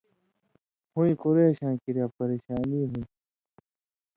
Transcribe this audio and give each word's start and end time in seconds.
ہُوۡیں 0.93 1.17
قُرېشاں 1.21 1.75
کِریا 1.83 2.05
پریۡشانی 2.15 2.77
ہُون٘دیۡ، 2.79 3.07